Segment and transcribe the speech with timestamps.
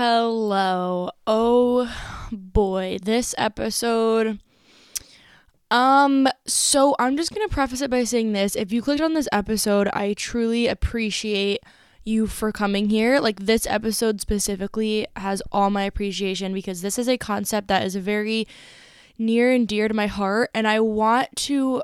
[0.00, 1.10] Hello.
[1.26, 1.92] Oh
[2.30, 4.38] boy, this episode.
[5.72, 8.54] Um, so I'm just gonna preface it by saying this.
[8.54, 11.64] If you clicked on this episode, I truly appreciate
[12.04, 13.18] you for coming here.
[13.18, 17.96] Like, this episode specifically has all my appreciation because this is a concept that is
[17.96, 18.46] very
[19.18, 20.50] near and dear to my heart.
[20.54, 21.82] And I want to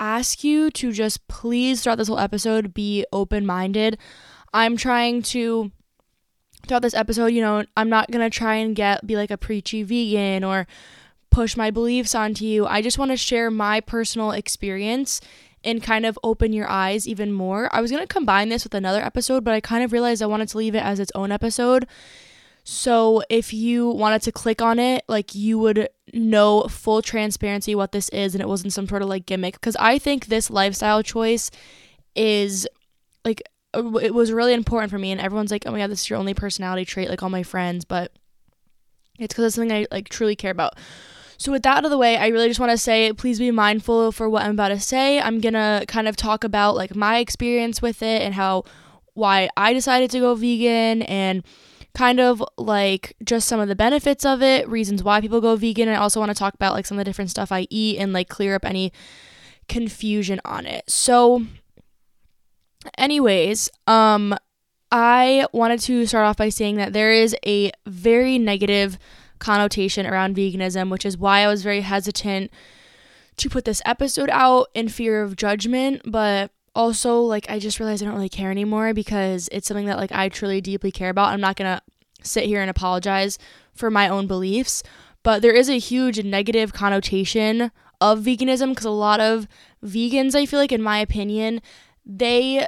[0.00, 3.96] ask you to just please, throughout this whole episode, be open minded.
[4.52, 5.70] I'm trying to
[6.66, 9.36] throughout this episode, you know, I'm not going to try and get be like a
[9.36, 10.66] preachy vegan or
[11.30, 12.66] push my beliefs onto you.
[12.66, 15.20] I just want to share my personal experience
[15.64, 17.68] and kind of open your eyes even more.
[17.72, 20.26] I was going to combine this with another episode, but I kind of realized I
[20.26, 21.86] wanted to leave it as its own episode.
[22.64, 27.92] So if you wanted to click on it, like you would know full transparency what
[27.92, 31.02] this is and it wasn't some sort of like gimmick because I think this lifestyle
[31.02, 31.50] choice
[32.14, 32.68] is
[33.24, 33.42] like
[33.74, 36.18] it was really important for me and everyone's like oh my god this is your
[36.18, 38.12] only personality trait like all my friends but
[39.18, 40.74] it's because it's something i like truly care about.
[41.38, 43.50] So with that out of the way i really just want to say please be
[43.50, 45.20] mindful for what i'm about to say.
[45.20, 48.64] I'm gonna kind of talk about like my experience with it and how
[49.14, 51.42] why i decided to go vegan and
[51.94, 55.88] kind of like just some of the benefits of it reasons why people go vegan
[55.88, 58.14] i also want to talk about like some of the different stuff i eat and
[58.14, 58.90] like clear up any
[59.68, 60.88] confusion on it.
[60.90, 61.46] So
[62.98, 64.36] anyways, um
[64.94, 68.98] I wanted to start off by saying that there is a very negative
[69.38, 72.50] connotation around veganism, which is why I was very hesitant
[73.38, 78.02] to put this episode out in fear of judgment, but also like I just realized
[78.02, 81.30] I don't really care anymore because it's something that like I truly deeply care about.
[81.30, 81.82] I'm not going to
[82.22, 83.38] sit here and apologize
[83.74, 84.82] for my own beliefs,
[85.22, 89.48] but there is a huge negative connotation of veganism because a lot of
[89.82, 91.62] vegans, I feel like in my opinion,
[92.04, 92.66] they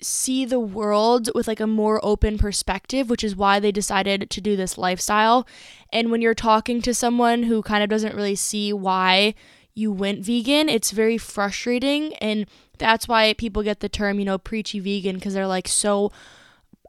[0.00, 4.40] see the world with like a more open perspective, which is why they decided to
[4.40, 5.46] do this lifestyle.
[5.92, 9.34] And when you're talking to someone who kind of doesn't really see why
[9.74, 12.14] you went vegan, it's very frustrating.
[12.16, 12.46] And
[12.78, 16.12] that's why people get the term, you know, preachy vegan, because they're like so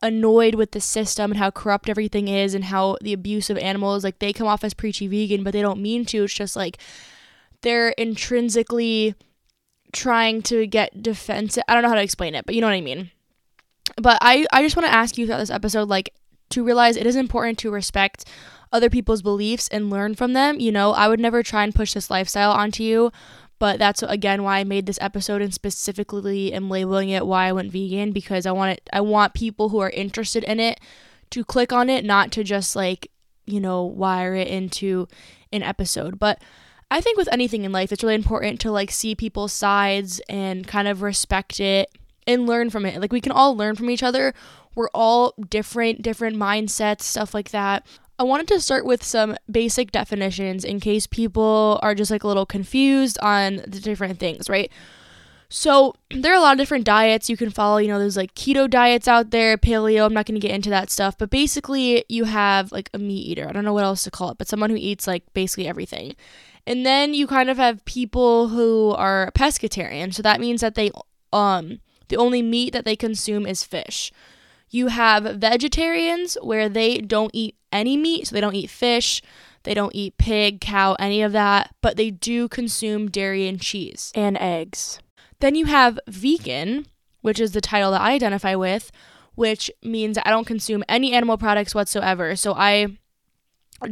[0.02, 4.04] annoyed with the system and how corrupt everything is and how the abuse of animals,
[4.04, 6.26] like they come off as preachy vegan, but they don't mean to.
[6.26, 6.78] It's just like
[7.62, 9.16] they're intrinsically
[9.98, 11.64] trying to get defensive.
[11.68, 13.12] I don't know how to explain it, but you know what I mean.
[14.02, 16.14] But I, I just want to ask you throughout this episode, like,
[16.50, 18.26] to realize it is important to respect
[18.72, 20.60] other people's beliefs and learn from them.
[20.60, 23.12] You know, I would never try and push this lifestyle onto you,
[23.60, 27.54] but that's again why I made this episode and specifically am labeling it why I
[27.54, 30.80] went vegan because I want it I want people who are interested in it
[31.32, 33.10] to click on it, not to just like,
[33.46, 35.08] you know, wire it into
[35.52, 36.20] an episode.
[36.20, 36.42] But
[36.90, 40.66] I think with anything in life, it's really important to like see people's sides and
[40.66, 41.90] kind of respect it
[42.26, 43.02] and learn from it.
[43.02, 44.34] Like we can all learn from each other.
[44.76, 47.86] We're all different, different mindsets, stuff like that.
[48.20, 52.28] I wanted to start with some basic definitions in case people are just like a
[52.28, 54.72] little confused on the different things, right?
[55.50, 57.78] So, there are a lot of different diets you can follow.
[57.78, 60.06] You know, there's like keto diets out there, paleo.
[60.06, 63.26] I'm not going to get into that stuff, but basically, you have like a meat
[63.28, 63.48] eater.
[63.48, 66.16] I don't know what else to call it, but someone who eats like basically everything.
[66.68, 70.14] And then you kind of have people who are pescatarian.
[70.14, 70.92] So that means that they
[71.32, 71.80] um
[72.10, 74.12] the only meat that they consume is fish.
[74.70, 79.22] You have vegetarians where they don't eat any meat, so they don't eat fish,
[79.64, 84.12] they don't eat pig, cow, any of that, but they do consume dairy and cheese
[84.14, 85.00] and eggs.
[85.40, 86.88] Then you have vegan,
[87.22, 88.92] which is the title that I identify with,
[89.36, 92.36] which means I don't consume any animal products whatsoever.
[92.36, 92.98] So I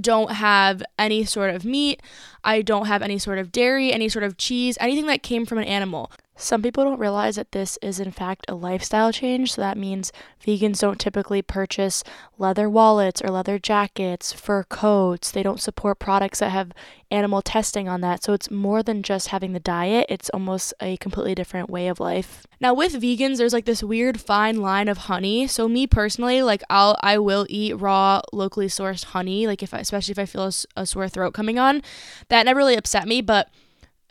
[0.02, 2.02] don't have any sort of meat.
[2.44, 5.58] I don't have any sort of dairy, any sort of cheese, anything that came from
[5.58, 6.12] an animal.
[6.38, 9.54] Some people don't realize that this is, in fact, a lifestyle change.
[9.54, 10.12] So that means
[10.46, 12.04] vegans don't typically purchase
[12.38, 15.32] leather wallets or leather jackets, fur coats.
[15.32, 16.74] They don't support products that have
[17.10, 18.24] animal testing on that.
[18.24, 22.02] So it's more than just having the diet, it's almost a completely different way of
[22.02, 22.46] life.
[22.60, 25.48] Now, with vegans, there's like this weird fine line of honey.
[25.48, 29.80] So, me personally, like, I'll, I will eat raw, locally sourced honey, like, if I,
[29.80, 31.82] especially if I feel a, a sore throat coming on.
[32.30, 33.50] That never really upset me, but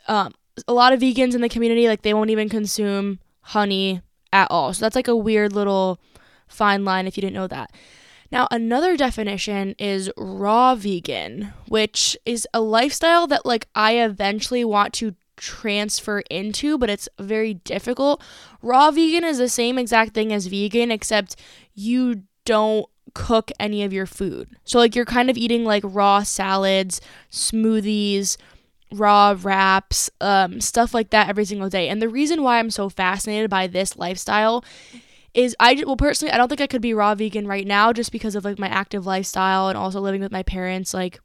[0.07, 0.33] um,
[0.67, 4.73] a lot of vegans in the community like they won't even consume honey at all.
[4.73, 5.99] So that's like a weird little
[6.47, 7.71] fine line if you didn't know that.
[8.31, 14.93] Now, another definition is raw vegan, which is a lifestyle that like I eventually want
[14.95, 18.21] to transfer into, but it's very difficult.
[18.61, 21.35] Raw vegan is the same exact thing as vegan except
[21.73, 24.49] you don't cook any of your food.
[24.63, 27.01] So like you're kind of eating like raw salads,
[27.31, 28.37] smoothies,
[28.95, 31.89] raw wraps, um, stuff like that every single day.
[31.89, 34.63] And the reason why I'm so fascinated by this lifestyle
[35.33, 38.11] is I well personally I don't think I could be raw vegan right now just
[38.11, 41.19] because of like my active lifestyle and also living with my parents like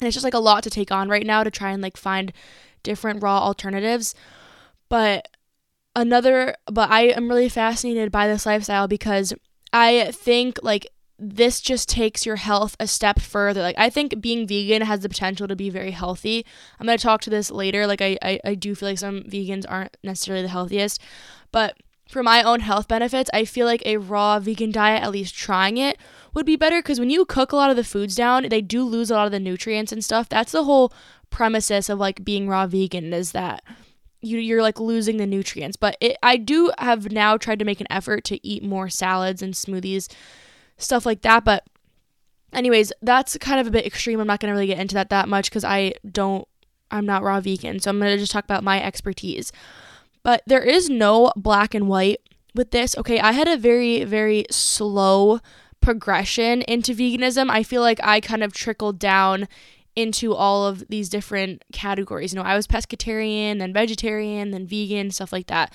[0.00, 1.98] and it's just like a lot to take on right now to try and like
[1.98, 2.32] find
[2.82, 4.14] different raw alternatives
[4.88, 5.28] but
[5.94, 9.34] another but I am really fascinated by this lifestyle because
[9.72, 10.86] I think like
[11.18, 13.60] this just takes your health a step further.
[13.60, 16.46] Like I think being vegan has the potential to be very healthy.
[16.78, 17.86] I'm gonna talk to this later.
[17.86, 21.00] Like I, I, I do feel like some vegans aren't necessarily the healthiest.
[21.50, 21.76] But
[22.08, 25.76] for my own health benefits, I feel like a raw vegan diet, at least trying
[25.76, 25.98] it,
[26.34, 28.84] would be better because when you cook a lot of the foods down, they do
[28.84, 30.28] lose a lot of the nutrients and stuff.
[30.28, 30.92] That's the whole
[31.30, 33.62] premises of like being raw vegan is that
[34.20, 35.76] you you're like losing the nutrients.
[35.76, 39.42] But it, I do have now tried to make an effort to eat more salads
[39.42, 40.08] and smoothies,
[40.78, 41.44] stuff like that.
[41.44, 41.64] But
[42.52, 44.20] anyways, that's kind of a bit extreme.
[44.20, 46.46] I'm not gonna really get into that that much because I don't.
[46.90, 49.52] I'm not raw vegan, so I'm gonna just talk about my expertise.
[50.22, 52.20] But there is no black and white
[52.54, 52.96] with this.
[52.96, 55.40] Okay, I had a very, very slow
[55.80, 57.50] progression into veganism.
[57.50, 59.48] I feel like I kind of trickled down
[59.94, 62.32] into all of these different categories.
[62.32, 65.72] You know, I was pescatarian, then vegetarian, then vegan, stuff like that.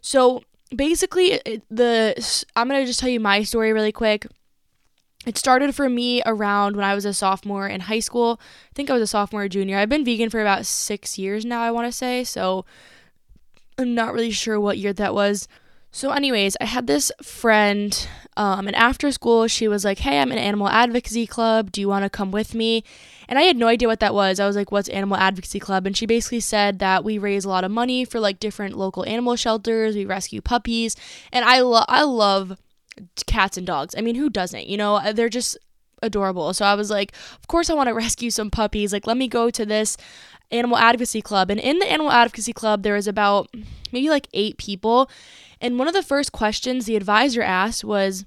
[0.00, 0.42] So
[0.74, 1.40] basically,
[1.70, 2.14] the
[2.54, 4.26] I'm gonna just tell you my story really quick.
[5.26, 8.40] It started for me around when I was a sophomore in high school.
[8.40, 9.76] I think I was a sophomore or junior.
[9.76, 12.22] I've been vegan for about six years now, I want to say.
[12.22, 12.64] So
[13.76, 15.48] I'm not really sure what year that was.
[15.90, 20.30] So, anyways, I had this friend, um, and after school, she was like, Hey, I'm
[20.30, 21.72] an Animal Advocacy Club.
[21.72, 22.84] Do you want to come with me?
[23.28, 24.38] And I had no idea what that was.
[24.38, 25.86] I was like, What's Animal Advocacy Club?
[25.86, 29.04] And she basically said that we raise a lot of money for like different local
[29.06, 30.96] animal shelters, we rescue puppies.
[31.32, 32.58] And I, lo- I love
[33.26, 33.94] cats and dogs.
[33.96, 34.66] I mean, who doesn't?
[34.66, 35.56] You know, uh, they're just
[36.02, 36.52] adorable.
[36.54, 38.92] So I was like, Of course, I want to rescue some puppies.
[38.92, 39.96] Like, let me go to this
[40.50, 41.50] animal advocacy club.
[41.50, 43.48] And in the animal advocacy club, there was about
[43.92, 45.10] maybe like eight people.
[45.60, 48.24] And one of the first questions the advisor asked was,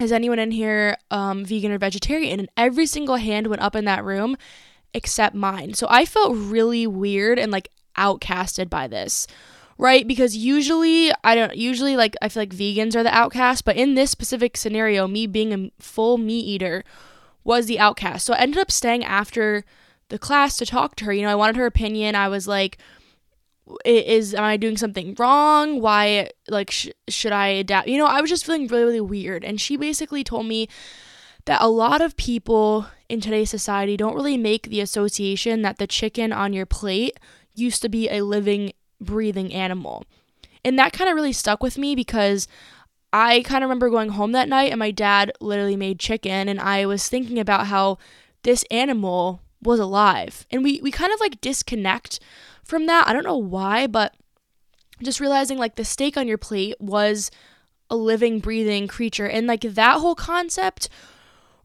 [0.00, 2.40] Is anyone in here um, vegan or vegetarian?
[2.40, 4.36] And every single hand went up in that room
[4.94, 5.74] except mine.
[5.74, 9.26] So I felt really weird and like outcasted by this.
[9.78, 10.06] Right?
[10.06, 13.94] Because usually, I don't, usually, like, I feel like vegans are the outcast, but in
[13.94, 16.84] this specific scenario, me being a full meat eater
[17.44, 18.26] was the outcast.
[18.26, 19.64] So I ended up staying after
[20.10, 21.14] the class to talk to her.
[21.14, 22.14] You know, I wanted her opinion.
[22.14, 22.76] I was like,
[23.84, 25.80] is am I doing something wrong?
[25.80, 27.88] Why like sh- should I adapt?
[27.88, 30.68] You know, I was just feeling really really weird and she basically told me
[31.46, 35.86] that a lot of people in today's society don't really make the association that the
[35.86, 37.18] chicken on your plate
[37.54, 40.04] used to be a living breathing animal.
[40.64, 42.46] And that kind of really stuck with me because
[43.12, 46.60] I kind of remember going home that night and my dad literally made chicken and
[46.60, 47.98] I was thinking about how
[48.42, 50.46] this animal was alive.
[50.50, 52.20] And we, we kind of like disconnect
[52.70, 53.06] from that.
[53.06, 54.14] I don't know why, but
[55.02, 57.30] just realizing like the steak on your plate was
[57.90, 59.26] a living, breathing creature.
[59.26, 60.88] And like that whole concept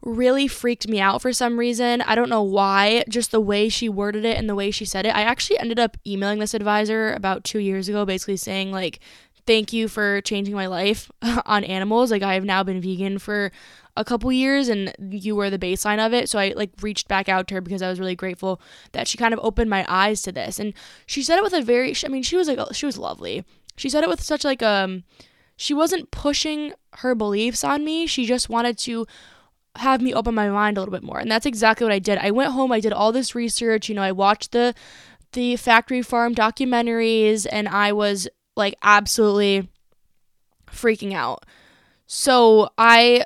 [0.02, 2.02] really freaked me out for some reason.
[2.02, 5.06] I don't know why, just the way she worded it and the way she said
[5.06, 5.14] it.
[5.14, 9.00] I actually ended up emailing this advisor about two years ago, basically saying, like,
[9.46, 11.10] thank you for changing my life
[11.46, 12.10] on animals.
[12.10, 13.50] Like, I have now been vegan for
[13.96, 16.28] a couple years and you were the baseline of it.
[16.28, 18.60] So I like reached back out to her because I was really grateful
[18.92, 20.58] that she kind of opened my eyes to this.
[20.58, 20.74] And
[21.06, 23.44] she said it with a very I mean, she was like she was lovely.
[23.76, 25.04] She said it with such like um
[25.56, 28.06] she wasn't pushing her beliefs on me.
[28.06, 29.06] She just wanted to
[29.76, 31.18] have me open my mind a little bit more.
[31.18, 32.18] And that's exactly what I did.
[32.18, 34.74] I went home, I did all this research, you know, I watched the
[35.32, 39.68] the factory farm documentaries and I was like absolutely
[40.66, 41.44] freaking out.
[42.06, 43.24] So I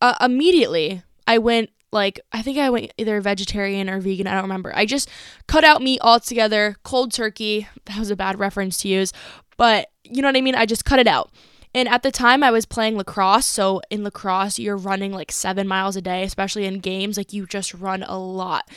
[0.00, 4.26] uh, immediately I went like I think I went either vegetarian or vegan.
[4.26, 4.72] I don't remember.
[4.74, 5.08] I just
[5.46, 7.68] cut out meat altogether, cold turkey.
[7.86, 9.12] That was a bad reference to use,
[9.56, 10.54] but you know what I mean.
[10.54, 11.30] I just cut it out.
[11.74, 13.44] And at the time, I was playing lacrosse.
[13.44, 17.18] So in lacrosse, you're running like seven miles a day, especially in games.
[17.18, 18.68] Like you just run a lot.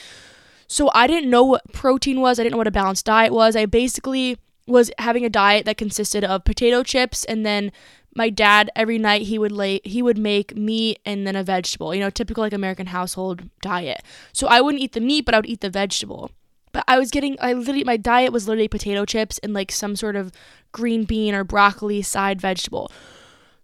[0.67, 2.39] So I didn't know what protein was.
[2.39, 3.55] I didn't know what a balanced diet was.
[3.55, 7.71] I basically was having a diet that consisted of potato chips and then
[8.15, 11.93] my dad every night he would lay he would make meat and then a vegetable
[11.93, 14.01] you know typical like american household diet
[14.33, 16.31] so i wouldn't eat the meat but i would eat the vegetable
[16.71, 19.95] but i was getting i literally my diet was literally potato chips and like some
[19.95, 20.31] sort of
[20.71, 22.91] green bean or broccoli side vegetable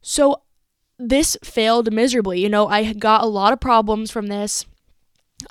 [0.02, 0.42] so
[0.98, 4.66] this failed miserably you know i had got a lot of problems from this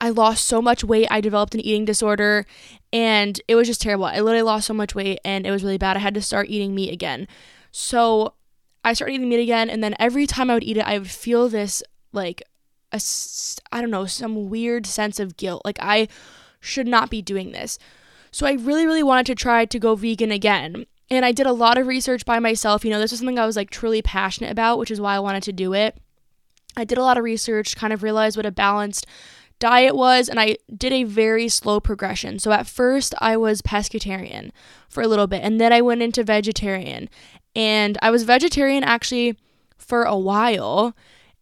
[0.01, 1.09] I lost so much weight.
[1.11, 2.47] I developed an eating disorder
[2.93, 4.07] and it was just terrible.
[4.07, 5.97] I literally lost so much weight and it was really bad.
[5.97, 7.29] I had to start eating meat again.
[7.71, 8.35] So
[8.85, 11.11] I started eating meat again, and then every time I would eat it, I would
[11.11, 12.43] feel this like
[12.93, 13.01] a
[13.73, 15.63] I don't know some weird sense of guilt.
[15.65, 16.09] Like I
[16.61, 17.79] should not be doing this.
[18.31, 20.87] So I really, really wanted to try to go vegan again.
[21.11, 22.85] And I did a lot of research by myself.
[22.85, 25.21] You know, this was something I was like truly passionate about, which is why I
[25.21, 25.97] wanted to do it.
[26.77, 29.07] I did a lot of research, kind of realized what a balanced
[29.59, 32.39] diet was, and I did a very slow progression.
[32.39, 34.51] So at first, I was pescatarian
[34.89, 37.09] for a little bit, and then I went into vegetarian.
[37.57, 39.39] And I was vegetarian actually
[39.79, 40.95] for a while,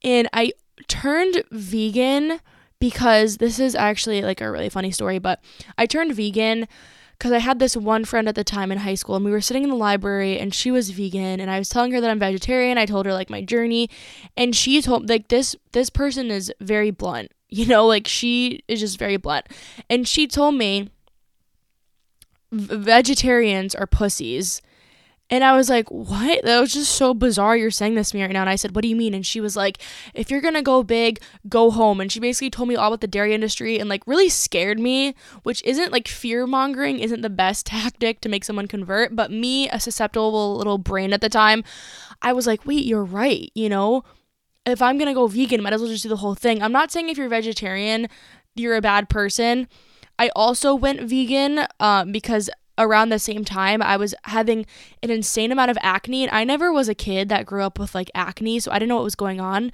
[0.02, 0.52] and I
[0.88, 2.40] turned vegan
[2.78, 5.40] because this is actually like a really funny story, but
[5.78, 6.66] I turned vegan
[7.16, 9.40] because I had this one friend at the time in high school and we were
[9.40, 12.18] sitting in the library and she was vegan and I was telling her that I'm
[12.18, 12.78] vegetarian.
[12.78, 13.88] I told her like my journey
[14.36, 17.30] and she told like this this person is very blunt.
[17.54, 19.46] You know, like she is just very blunt.
[19.90, 20.88] And she told me
[22.50, 24.62] vegetarians are pussies
[25.32, 26.44] and I was like, what?
[26.44, 27.56] That was just so bizarre.
[27.56, 28.42] You're saying this to me right now.
[28.42, 29.14] And I said, what do you mean?
[29.14, 29.78] And she was like,
[30.12, 32.02] if you're going to go big, go home.
[32.02, 35.14] And she basically told me all about the dairy industry and like really scared me,
[35.42, 39.16] which isn't like fear mongering, isn't the best tactic to make someone convert.
[39.16, 41.64] But me, a susceptible little brain at the time,
[42.20, 43.50] I was like, wait, you're right.
[43.54, 44.04] You know,
[44.66, 46.62] if I'm to go vegan, might as well just do the whole thing.
[46.62, 48.08] I'm not saying if you're vegetarian,
[48.54, 49.68] you're a bad person.
[50.18, 54.64] I also went vegan um, because around the same time I was having
[55.02, 57.94] an insane amount of acne and I never was a kid that grew up with
[57.94, 59.72] like acne so I didn't know what was going on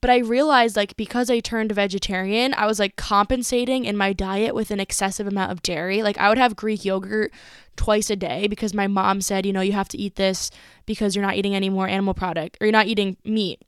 [0.00, 4.54] but I realized like because I turned vegetarian I was like compensating in my diet
[4.54, 7.32] with an excessive amount of dairy like I would have greek yogurt
[7.74, 10.52] twice a day because my mom said you know you have to eat this
[10.86, 13.60] because you're not eating any more animal product or you're not eating meat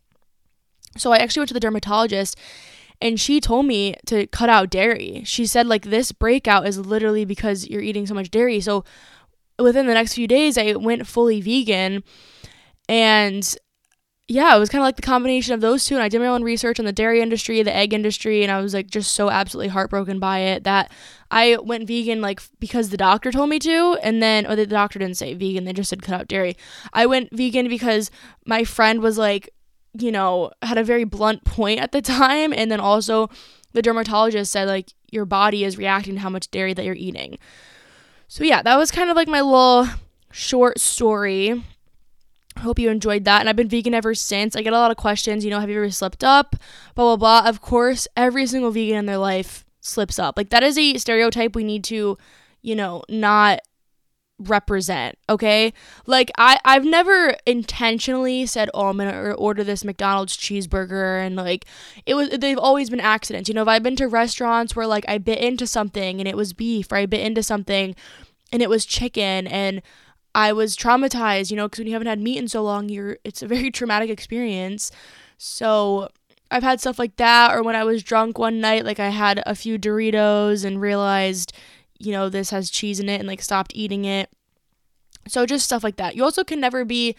[0.99, 2.37] so I actually went to the dermatologist
[3.01, 5.23] and she told me to cut out dairy.
[5.25, 8.61] She said like this breakout is literally because you're eating so much dairy.
[8.61, 8.85] So
[9.59, 12.03] within the next few days I went fully vegan
[12.89, 13.57] and
[14.31, 15.95] yeah, it was kind of like the combination of those two.
[15.95, 18.61] And I did my own research on the dairy industry, the egg industry, and I
[18.61, 20.93] was like just so absolutely heartbroken by it that
[21.31, 23.99] I went vegan like because the doctor told me to.
[24.03, 26.59] And then, or the doctor didn't say vegan, they just said cut out dairy.
[26.93, 28.11] I went vegan because
[28.45, 29.49] my friend was like,
[29.99, 32.53] you know, had a very blunt point at the time.
[32.53, 33.31] And then also,
[33.73, 37.39] the dermatologist said, like, your body is reacting to how much dairy that you're eating.
[38.27, 39.89] So, yeah, that was kind of like my little
[40.31, 41.65] short story.
[42.57, 43.41] I hope you enjoyed that.
[43.41, 44.57] And I've been vegan ever since.
[44.57, 46.57] I get a lot of questions, you know, have you ever slipped up?
[46.95, 47.49] Blah, blah, blah.
[47.49, 50.37] Of course, every single vegan in their life slips up.
[50.37, 52.19] Like, that is a stereotype we need to,
[52.61, 53.61] you know, not
[54.39, 55.73] represent okay?
[56.07, 61.65] Like i i've never intentionally said oh i'm gonna order this mcdonald's cheeseburger and like
[62.07, 63.49] it was they've always been accidents.
[63.49, 66.37] You know if i've been to restaurants where like i bit into something and it
[66.37, 67.95] was beef or i bit into something
[68.53, 69.83] and it was chicken and
[70.35, 73.19] i was traumatized you know because when you haven't had meat in so long you're
[73.25, 74.91] it's a very traumatic experience.
[75.37, 76.09] So
[76.51, 79.43] i've had stuff like that or when i was drunk one night like i had
[79.47, 81.53] a few doritos and realized
[81.99, 84.31] you know, this has cheese in it and like stopped eating it.
[85.27, 86.17] So just stuff like that.
[86.17, 87.17] You also can never be,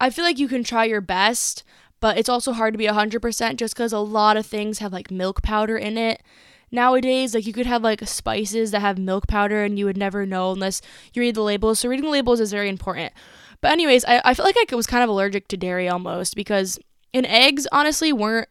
[0.00, 1.64] I feel like you can try your best,
[2.00, 5.10] but it's also hard to be 100% just because a lot of things have like
[5.10, 6.22] milk powder in it.
[6.70, 10.26] Nowadays, like you could have like spices that have milk powder and you would never
[10.26, 10.82] know unless
[11.14, 11.78] you read the labels.
[11.78, 13.12] So reading the labels is very important.
[13.60, 16.78] But anyways, I, I feel like I was kind of allergic to dairy almost because
[17.14, 18.48] and eggs, honestly, weren't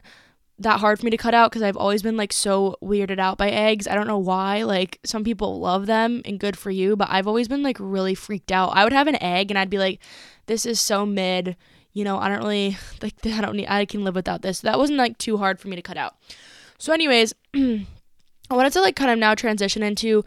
[0.59, 3.37] that hard for me to cut out because I've always been like so weirded out
[3.37, 3.87] by eggs.
[3.87, 4.63] I don't know why.
[4.63, 8.15] Like some people love them and good for you, but I've always been like really
[8.15, 8.69] freaked out.
[8.73, 9.99] I would have an egg and I'd be like,
[10.45, 11.57] this is so mid.
[11.93, 13.13] You know, I don't really like.
[13.25, 13.67] I don't need.
[13.67, 14.61] I can live without this.
[14.61, 16.15] That wasn't like too hard for me to cut out.
[16.77, 17.85] So, anyways, I
[18.49, 20.23] wanted to like kind of now transition into.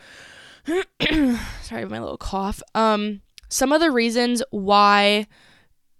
[1.62, 2.62] sorry, my little cough.
[2.74, 5.26] Um, some of the reasons why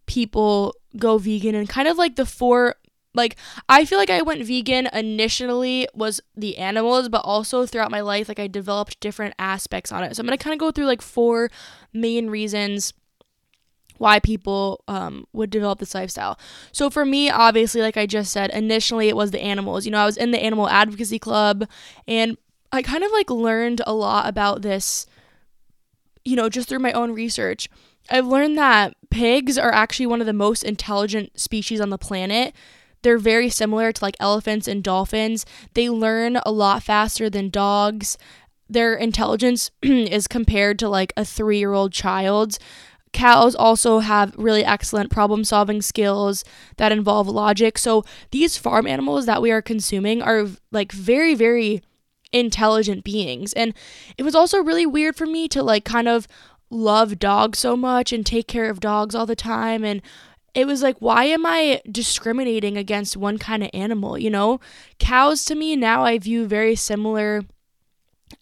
[0.06, 2.76] people go vegan and kind of like the four
[3.14, 3.36] like
[3.68, 8.28] I feel like I went vegan initially was the animals, but also throughout my life
[8.28, 10.14] like I developed different aspects on it.
[10.14, 11.50] So I'm going to kind of go through like four
[11.92, 12.92] main reasons
[13.98, 16.38] why people um, would develop this lifestyle.
[16.72, 19.84] So for me, obviously, like I just said, initially it was the animals.
[19.84, 21.64] You know, I was in the animal advocacy club
[22.06, 22.38] and
[22.72, 25.06] I kind of like learned a lot about this,
[26.24, 27.68] you know, just through my own research.
[28.10, 32.54] I've learned that pigs are actually one of the most intelligent species on the planet
[33.02, 35.46] they're very similar to like elephants and dolphins.
[35.74, 38.18] They learn a lot faster than dogs.
[38.68, 42.58] Their intelligence is compared to like a three year old child's.
[43.12, 46.44] Cows also have really excellent problem solving skills
[46.76, 47.78] that involve logic.
[47.78, 51.82] So these farm animals that we are consuming are like very, very
[52.32, 53.52] intelligent beings.
[53.54, 53.72] And
[54.18, 56.28] it was also really weird for me to like kind of
[56.70, 60.02] love dogs so much and take care of dogs all the time and
[60.58, 64.18] it was like, why am I discriminating against one kind of animal?
[64.18, 64.58] You know,
[64.98, 67.42] cows to me now I view very similar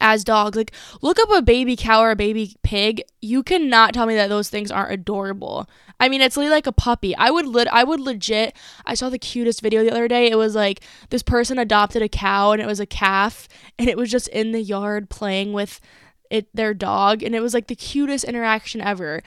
[0.00, 0.56] as dogs.
[0.56, 3.02] Like, look up a baby cow or a baby pig.
[3.20, 5.68] You cannot tell me that those things aren't adorable.
[6.00, 7.14] I mean, it's like a puppy.
[7.14, 7.68] I would lit.
[7.70, 8.56] I would legit.
[8.86, 10.30] I saw the cutest video the other day.
[10.30, 10.80] It was like
[11.10, 13.46] this person adopted a cow and it was a calf
[13.78, 15.82] and it was just in the yard playing with
[16.30, 19.22] it their dog and it was like the cutest interaction ever.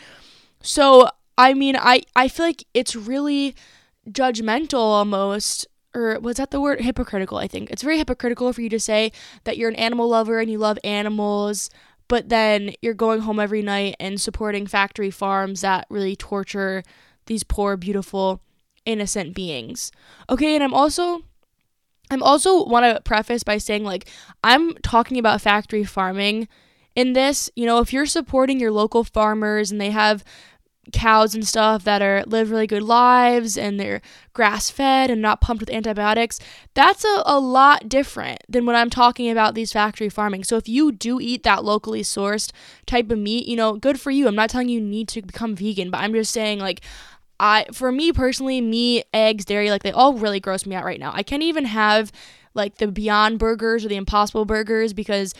[0.63, 3.55] So I mean, I I feel like it's really
[4.09, 5.65] judgmental almost
[5.95, 6.81] or was that the word?
[6.81, 7.71] Hypocritical i think.
[7.71, 9.11] It's very hypocritical for you to say
[9.45, 11.69] that you're an animal lover and you love animals
[12.09, 16.83] but then you're going home every night and supporting factory farms that really torture
[17.27, 18.41] these poor beautiful
[18.85, 19.91] innocent beings.
[20.29, 21.23] Okay and i'm also
[22.11, 24.09] i'm also want to preface by saying like
[24.43, 26.47] i'm talking about factory farming
[26.95, 30.23] in this you know if you're supporting your local farmers and they have
[30.91, 34.01] cows and stuff that are live really good lives and they're
[34.33, 36.39] grass fed and not pumped with antibiotics
[36.73, 40.43] that's a, a lot different than when i'm talking about these factory farming.
[40.43, 42.51] So if you do eat that locally sourced
[42.85, 44.27] type of meat you know good for you.
[44.27, 46.81] I'm not telling you need to become vegan but i'm just saying like
[47.39, 50.99] i for me personally meat eggs dairy like they all really gross me out right
[50.99, 51.11] now.
[51.13, 52.11] I can't even have
[52.53, 55.33] like the beyond burgers or the impossible burgers because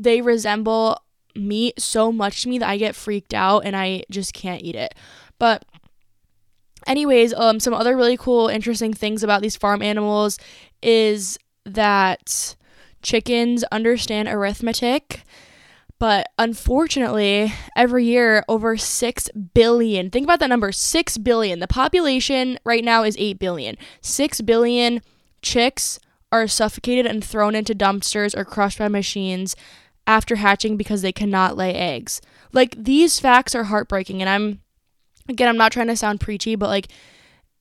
[0.00, 0.98] they resemble
[1.34, 4.74] meat so much to me that I get freaked out and I just can't eat
[4.74, 4.94] it.
[5.38, 5.64] But
[6.86, 10.38] anyways, um some other really cool interesting things about these farm animals
[10.82, 12.56] is that
[13.02, 15.22] chickens understand arithmetic.
[16.00, 20.10] But unfortunately, every year over 6 billion.
[20.10, 21.60] Think about that number, 6 billion.
[21.60, 23.76] The population right now is 8 billion.
[24.00, 25.00] 6 billion
[25.40, 26.00] chicks
[26.32, 29.54] are suffocated and thrown into dumpsters or crushed by machines
[30.06, 32.20] after hatching because they cannot lay eggs.
[32.52, 34.60] Like these facts are heartbreaking and I'm
[35.28, 36.88] again I'm not trying to sound preachy but like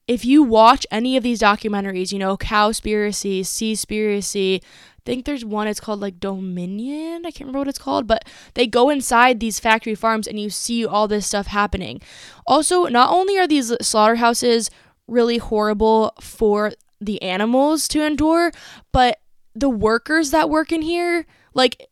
[0.08, 5.68] if you watch any of these documentaries, you know, Cowspiracy, Seaspiracy, I think there's one
[5.68, 9.60] it's called like Dominion, I can't remember what it's called, but they go inside these
[9.60, 12.02] factory farms and you see all this stuff happening.
[12.46, 14.70] Also, not only are these slaughterhouses
[15.08, 18.52] really horrible for the animals to endure,
[18.92, 19.20] but
[19.56, 21.88] the workers that work in here, like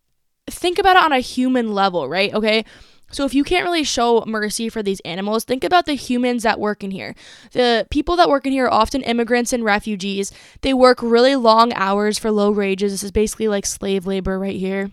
[0.52, 2.34] think about it on a human level, right?
[2.34, 2.66] Okay.
[3.12, 6.60] So if you can't really show mercy for these animals, think about the humans that
[6.60, 7.14] work in here.
[7.52, 10.32] The people that work in here are often immigrants and refugees.
[10.62, 12.94] They work really long hours for low wages.
[12.94, 14.92] This is basically like slave labor right here.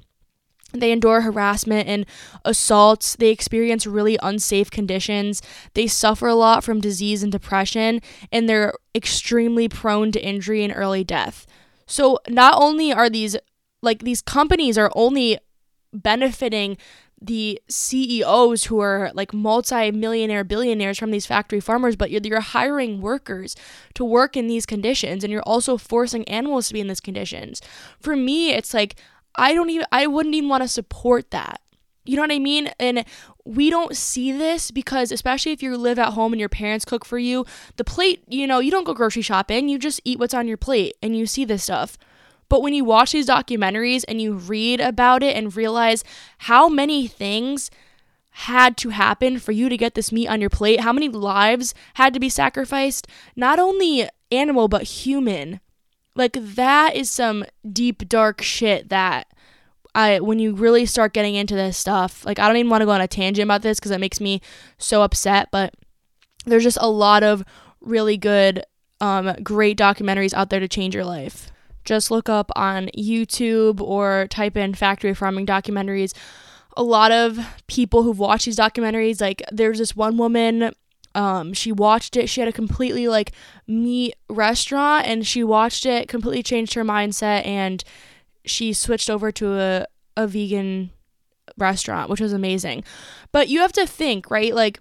[0.72, 2.04] They endure harassment and
[2.44, 3.16] assaults.
[3.16, 5.40] They experience really unsafe conditions.
[5.72, 10.72] They suffer a lot from disease and depression, and they're extremely prone to injury and
[10.76, 11.46] early death.
[11.86, 13.34] So, not only are these
[13.80, 15.38] like these companies are only
[15.92, 16.76] benefiting
[17.20, 23.00] the CEOs who are like multi-millionaire billionaires from these factory farmers but you're, you're hiring
[23.00, 23.56] workers
[23.94, 27.60] to work in these conditions and you're also forcing animals to be in these conditions
[27.98, 28.94] for me it's like
[29.34, 31.60] I don't even I wouldn't even want to support that
[32.08, 32.70] you know what I mean?
[32.80, 33.04] And
[33.44, 37.04] we don't see this because, especially if you live at home and your parents cook
[37.04, 37.44] for you,
[37.76, 39.68] the plate, you know, you don't go grocery shopping.
[39.68, 41.98] You just eat what's on your plate and you see this stuff.
[42.48, 46.02] But when you watch these documentaries and you read about it and realize
[46.38, 47.70] how many things
[48.30, 51.74] had to happen for you to get this meat on your plate, how many lives
[51.94, 53.06] had to be sacrificed,
[53.36, 55.60] not only animal, but human.
[56.14, 59.26] Like, that is some deep, dark shit that.
[59.94, 62.86] I, when you really start getting into this stuff, like I don't even want to
[62.86, 64.40] go on a tangent about this because it makes me
[64.76, 65.74] so upset, but
[66.44, 67.42] there's just a lot of
[67.80, 68.62] really good,
[69.00, 71.50] um, great documentaries out there to change your life
[71.88, 76.12] just look up on YouTube or type in factory farming documentaries.
[76.76, 80.74] A lot of people who've watched these documentaries, like there's this one woman,
[81.14, 82.28] um, she watched it.
[82.28, 83.32] She had a completely like
[83.66, 87.82] meat restaurant and she watched it, completely changed her mindset, and
[88.44, 90.90] she switched over to a, a vegan
[91.56, 92.84] restaurant, which was amazing.
[93.32, 94.54] But you have to think, right?
[94.54, 94.80] Like,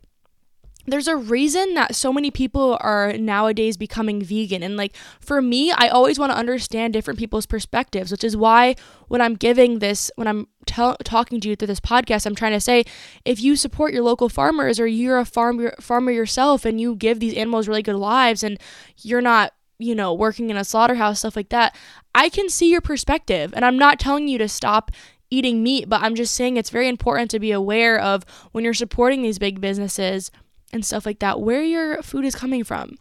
[0.88, 4.64] there's a reason that so many people are nowadays becoming vegan.
[4.64, 8.76] And like for me, I always want to understand different people's perspectives, which is why
[9.10, 12.62] when I'm giving this, when I'm talking to you through this podcast, I'm trying to
[12.62, 12.86] say
[13.26, 17.20] if you support your local farmers or you're a farmer farmer yourself and you give
[17.20, 18.58] these animals really good lives and
[18.98, 21.76] you're not you know, working in a slaughterhouse, stuff like that,
[22.16, 23.54] I can see your perspective.
[23.56, 24.90] And I'm not telling you to stop
[25.30, 28.24] eating meat, but I'm just saying it's very important to be aware of
[28.54, 30.32] when you're supporting these big businesses
[30.74, 32.98] and stuff like that, where your food is coming from,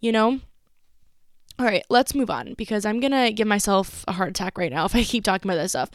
[0.00, 0.40] you know?
[1.58, 4.84] All right, let's move on because I'm gonna give myself a heart attack right now
[4.86, 5.90] if I keep talking about this stuff.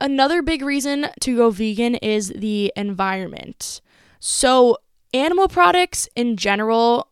[0.00, 3.80] Another big reason to go vegan is the environment.
[4.20, 4.78] So,
[5.14, 7.08] animal products in general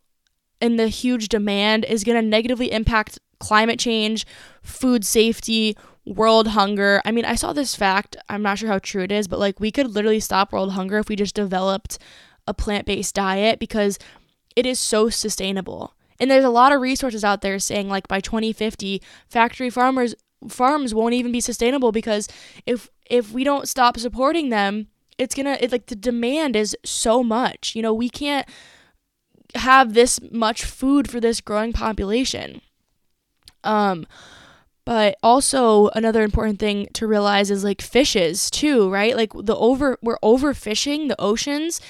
[0.61, 4.25] and the huge demand is going to negatively impact climate change,
[4.61, 7.01] food safety, world hunger.
[7.05, 8.15] I mean, I saw this fact.
[8.29, 10.99] I'm not sure how true it is, but like we could literally stop world hunger
[10.99, 11.97] if we just developed
[12.47, 13.97] a plant based diet because
[14.55, 15.93] it is so sustainable.
[16.19, 20.15] And there's a lot of resources out there saying like by 2050, factory farmers
[20.47, 22.27] farms won't even be sustainable because
[22.65, 27.23] if if we don't stop supporting them, it's gonna it like the demand is so
[27.23, 27.75] much.
[27.75, 28.47] You know, we can't
[29.55, 32.61] have this much food for this growing population.
[33.63, 34.05] Um
[34.85, 39.15] but also another important thing to realize is like fishes too, right?
[39.15, 41.81] Like the over we're overfishing the oceans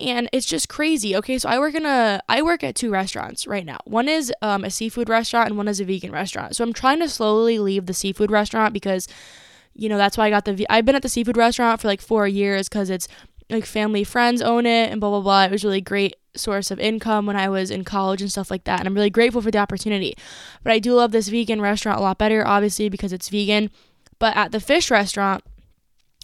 [0.00, 1.14] and it's just crazy.
[1.16, 3.78] Okay, so I work in a I work at two restaurants right now.
[3.84, 6.56] One is um, a seafood restaurant and one is a vegan restaurant.
[6.56, 9.06] So I'm trying to slowly leave the seafood restaurant because
[9.74, 12.00] you know that's why I got the I've been at the seafood restaurant for like
[12.00, 13.08] 4 years cuz it's
[13.50, 15.44] like family friends own it and blah blah blah.
[15.44, 18.64] It was really great source of income when I was in college and stuff like
[18.64, 18.80] that.
[18.80, 20.16] And I'm really grateful for the opportunity.
[20.62, 23.70] But I do love this vegan restaurant a lot better, obviously, because it's vegan.
[24.18, 25.44] But at the fish restaurant,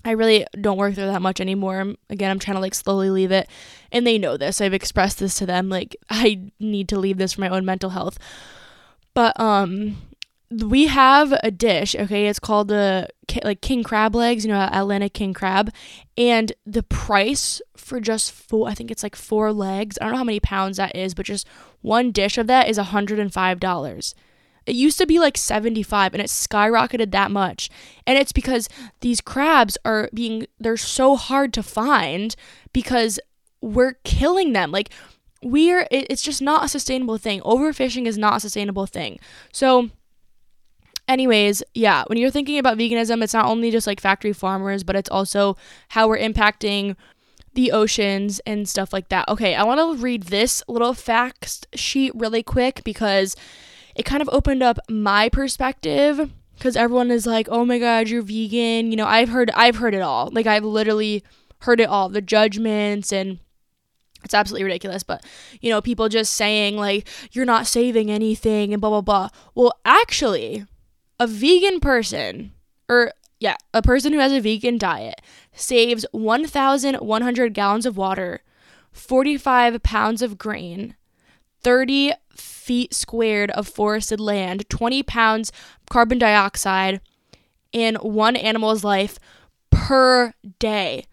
[0.04, 1.94] I really don't work there that much anymore.
[2.08, 3.48] Again, I'm trying to like slowly leave it.
[3.92, 4.60] And they know this.
[4.60, 5.68] I've expressed this to them.
[5.68, 8.18] Like, I need to leave this for my own mental health.
[9.12, 9.96] But, um,
[10.50, 12.26] we have a dish, okay?
[12.26, 13.08] It's called the
[13.44, 15.72] like king crab legs, you know, Atlantic king crab,
[16.18, 19.96] and the price for just four, I think it's like four legs.
[20.00, 21.46] I don't know how many pounds that is, but just
[21.82, 24.14] one dish of that is $105.
[24.66, 27.70] It used to be like 75 and it skyrocketed that much.
[28.06, 28.68] And it's because
[29.00, 32.36] these crabs are being they're so hard to find
[32.72, 33.18] because
[33.60, 34.70] we're killing them.
[34.70, 34.90] Like
[35.42, 37.40] we're it's just not a sustainable thing.
[37.40, 39.18] Overfishing is not a sustainable thing.
[39.52, 39.90] So
[41.08, 44.96] anyways, yeah, when you're thinking about veganism, it's not only just like factory farmers, but
[44.96, 45.56] it's also
[45.88, 46.96] how we're impacting
[47.54, 49.28] the oceans and stuff like that.
[49.28, 53.34] Okay, I want to read this little fact sheet really quick because
[54.00, 58.22] it kind of opened up my perspective because everyone is like, "Oh my god, you're
[58.22, 60.30] vegan." You know, I've heard I've heard it all.
[60.32, 61.22] Like I've literally
[61.60, 63.40] heard it all, the judgments and
[64.24, 65.22] it's absolutely ridiculous, but
[65.60, 69.28] you know, people just saying like you're not saving anything and blah blah blah.
[69.54, 70.64] Well, actually,
[71.18, 72.52] a vegan person
[72.88, 75.20] or yeah, a person who has a vegan diet
[75.52, 78.40] saves 1,100 gallons of water,
[78.92, 80.96] 45 pounds of grain,
[81.62, 82.12] 30
[82.70, 85.50] feet squared of forested land, 20 pounds
[85.90, 87.00] carbon dioxide,
[87.72, 89.18] in one animal's life
[89.70, 91.04] per day.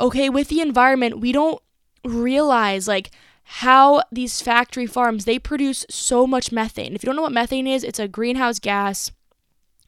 [0.00, 1.62] Okay, with the environment, we don't
[2.04, 3.12] realize like
[3.44, 6.96] how these factory farms they produce so much methane.
[6.96, 9.12] If you don't know what methane is, it's a greenhouse gas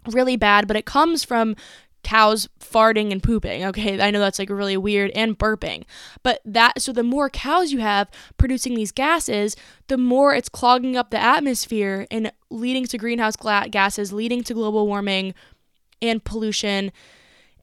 [0.06, 1.56] really bad, but it comes from
[2.04, 3.64] cows farting and pooping.
[3.66, 5.84] Okay, I know that's like really weird and burping.
[6.22, 9.56] But that so the more cows you have producing these gases,
[9.86, 13.36] the more it's clogging up the atmosphere and leading to greenhouse
[13.70, 15.34] gases, leading to global warming
[16.02, 16.90] and pollution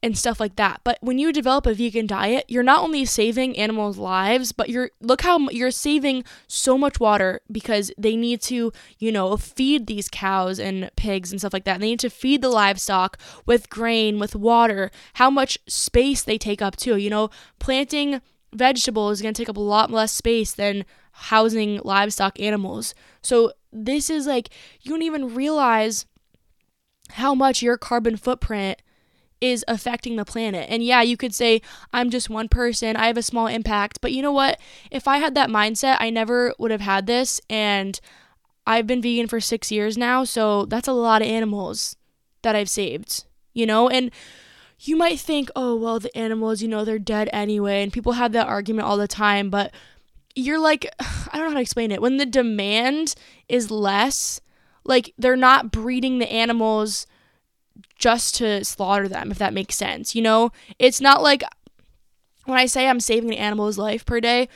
[0.04, 0.82] and stuff like that.
[0.84, 4.90] But when you develop a vegan diet, you're not only saving animals' lives, but you're
[5.00, 10.10] look how you're saving so much water because they need to, you know, feed these
[10.10, 11.80] cows and pigs and stuff like that.
[11.80, 14.92] They need to feed the livestock with grain, with water.
[15.14, 16.98] How much space they take up too.
[16.98, 18.22] You know, planting
[18.54, 22.96] vegetables is going to take up a lot less space than housing livestock animals.
[23.22, 24.50] So this is like
[24.82, 26.06] you don't even realize
[27.12, 28.82] how much your carbon footprint
[29.42, 30.68] is affecting the planet.
[30.70, 34.00] And yeah, you could say, I'm just one person, I have a small impact.
[34.00, 34.60] But you know what?
[34.92, 37.42] If I had that mindset, I never would have had this.
[37.50, 38.00] And
[38.68, 40.24] I've been vegan for six years now.
[40.24, 41.96] So that's a lot of animals
[42.44, 43.90] that I've saved, you know?
[43.90, 44.12] And
[44.80, 47.82] you might think, oh, well, the animals, you know, they're dead anyway.
[47.82, 49.50] And people have that argument all the time.
[49.50, 49.74] But
[50.36, 52.02] you're like, I don't know how to explain it.
[52.02, 53.16] When the demand
[53.50, 54.40] is less,
[54.84, 57.08] like they're not breeding the animals
[57.98, 60.16] just to slaughter them, if that makes sense.
[60.16, 61.44] You know, it's not like
[62.46, 64.50] when I say I'm saving an animal's life per day,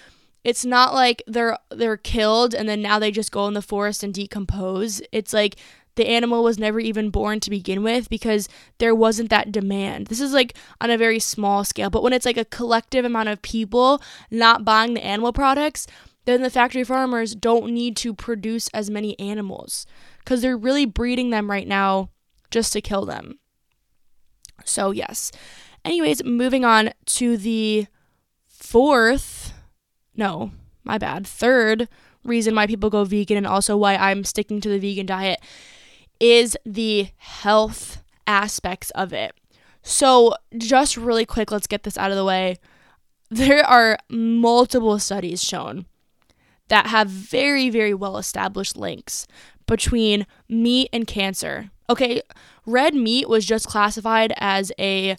[0.44, 4.04] it's not like they're they're killed and then now they just go in the forest
[4.04, 5.02] and decompose.
[5.12, 5.56] It's like
[5.96, 10.08] the animal was never even born to begin with because there wasn't that demand.
[10.08, 13.30] This is like on a very small scale, but when it's like a collective amount
[13.30, 15.88] of people not buying the animal products,
[16.26, 19.86] then the factory farmers don't need to produce as many animals
[20.20, 22.10] because they're really breeding them right now
[22.52, 23.40] just to kill them.
[24.64, 25.32] So, yes.
[25.84, 27.88] Anyways, moving on to the
[28.48, 29.54] fourth,
[30.16, 30.52] no,
[30.84, 31.88] my bad, third
[32.24, 35.40] reason why people go vegan and also why I'm sticking to the vegan diet
[36.20, 39.34] is the health aspects of it.
[39.84, 42.58] So, just really quick, let's get this out of the way.
[43.30, 45.86] There are multiple studies shown
[46.70, 49.28] that have very, very well established links
[49.68, 51.70] between meat and cancer.
[51.90, 52.22] Okay,
[52.66, 55.16] red meat was just classified as a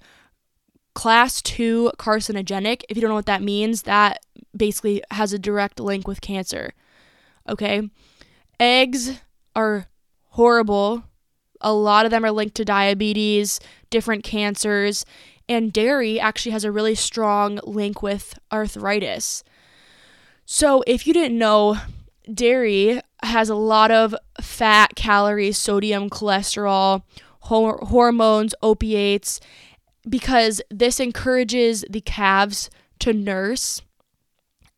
[0.94, 2.82] class 2 carcinogenic.
[2.88, 4.20] If you don't know what that means, that
[4.56, 6.72] basically has a direct link with cancer.
[7.48, 7.90] Okay?
[8.58, 9.20] Eggs
[9.54, 9.86] are
[10.30, 11.04] horrible.
[11.60, 15.04] A lot of them are linked to diabetes, different cancers,
[15.48, 19.44] and dairy actually has a really strong link with arthritis.
[20.44, 21.76] So, if you didn't know,
[22.32, 27.02] dairy has a lot of fat, calories, sodium, cholesterol,
[27.40, 29.40] hor- hormones, opiates,
[30.08, 33.82] because this encourages the calves to nurse.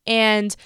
[0.06, 0.56] And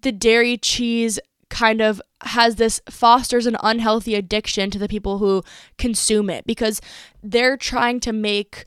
[0.00, 1.18] the dairy cheese
[1.50, 5.42] kind of has this fosters an unhealthy addiction to the people who
[5.78, 6.80] consume it because
[7.22, 8.64] they're trying to make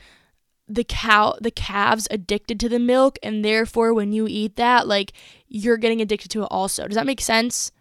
[0.67, 5.11] the cow the calves addicted to the milk and therefore when you eat that like
[5.47, 6.87] you're getting addicted to it also.
[6.87, 7.71] Does that make sense?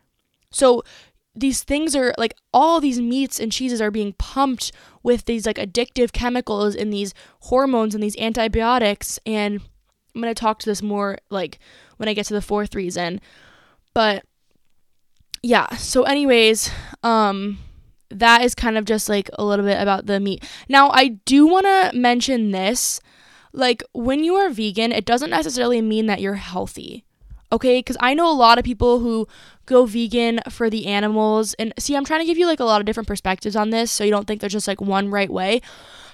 [0.52, 0.82] So
[1.34, 5.56] these things are like all these meats and cheeses are being pumped with these like
[5.56, 9.60] addictive chemicals and these hormones and these antibiotics and
[10.14, 11.58] I'm going to talk to this more like
[11.96, 13.18] when I get to the fourth reason.
[13.94, 14.24] But
[15.42, 16.70] yeah, so anyways,
[17.02, 17.58] um
[18.10, 20.44] that is kind of just like a little bit about the meat.
[20.68, 23.00] Now, I do want to mention this
[23.54, 27.04] like when you are vegan, it doesn't necessarily mean that you're healthy
[27.52, 27.78] okay?
[27.78, 29.28] Because I know a lot of people who
[29.66, 31.54] go vegan for the animals.
[31.54, 33.92] And see, I'm trying to give you like a lot of different perspectives on this
[33.92, 35.60] so you don't think there's just like one right way.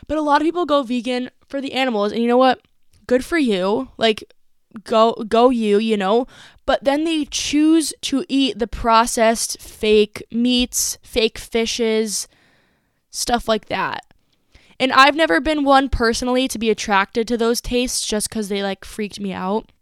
[0.07, 2.13] But a lot of people go vegan for the animals.
[2.13, 2.61] And you know what?
[3.07, 3.89] Good for you.
[3.97, 4.35] Like,
[4.85, 6.27] go go you you know
[6.67, 12.29] but then they choose to eat the processed fake meats fake fishes
[13.11, 14.05] stuff like that
[14.79, 18.63] and i've never been one personally to be attracted to those tastes just because they
[18.63, 19.73] like freaked me out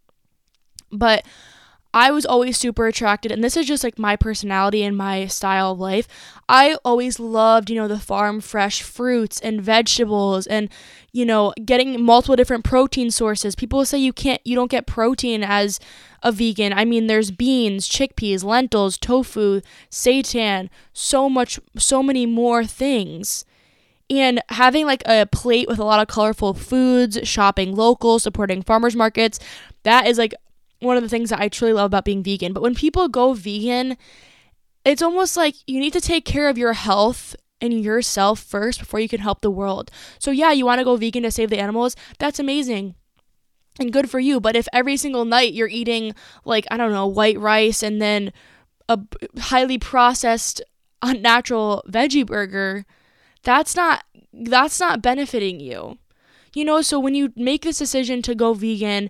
[0.91, 1.25] but
[1.93, 5.71] I was always super attracted, and this is just like my personality and my style
[5.71, 6.07] of life.
[6.47, 10.69] I always loved, you know, the farm fresh fruits and vegetables and,
[11.11, 13.55] you know, getting multiple different protein sources.
[13.55, 15.79] People say you can't, you don't get protein as
[16.21, 16.71] a vegan.
[16.73, 23.45] I mean, there's beans, chickpeas, lentils, tofu, seitan, so much, so many more things.
[24.09, 28.95] And having like a plate with a lot of colorful foods, shopping local, supporting farmers
[28.95, 29.39] markets,
[29.83, 30.33] that is like
[30.79, 32.53] one of the things that I truly love about being vegan.
[32.53, 33.97] But when people go vegan,
[34.85, 38.99] it's almost like you need to take care of your health and yourself first before
[38.99, 39.89] you can help the world.
[40.19, 41.95] So, yeah, you want to go vegan to save the animals.
[42.19, 42.95] That's amazing
[43.79, 44.39] and good for you.
[44.39, 46.13] But if every single night you're eating,
[46.45, 48.31] like, I don't know, white rice and then
[48.89, 48.99] a
[49.37, 50.61] highly processed,
[51.01, 52.85] unnatural veggie burger,
[53.43, 55.97] that's not that's not benefiting you.
[56.53, 59.09] You know, so when you make this decision to go vegan,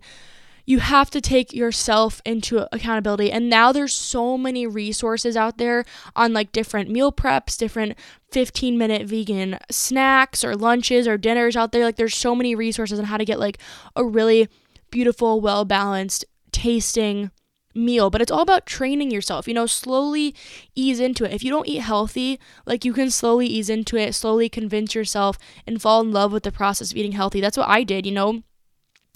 [0.68, 3.32] you have to take yourself into accountability.
[3.32, 7.98] And now there's so many resources out there on like different meal preps, different
[8.32, 11.86] 15 minute vegan snacks or lunches or dinners out there.
[11.86, 13.60] Like there's so many resources on how to get like
[13.96, 14.50] a really
[14.92, 17.32] beautiful, well balanced, tasting
[17.74, 19.48] meal, but it's all about training yourself.
[19.48, 20.36] You know, slowly
[20.76, 21.32] ease into it.
[21.32, 25.38] If you don't eat healthy, like you can slowly ease into it, slowly convince yourself
[25.66, 27.40] and fall in love with the process of eating healthy.
[27.40, 28.44] That's what I did, you know.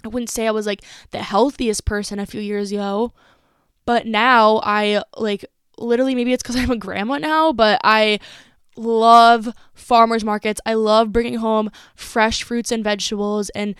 [0.03, 3.13] I wouldn't say I was like the healthiest person a few years ago,
[3.85, 5.45] but now I like
[5.77, 8.19] literally maybe it's because I'm a grandma now, but I
[8.75, 10.61] love farmers markets.
[10.65, 13.75] I love bringing home fresh fruits and vegetables and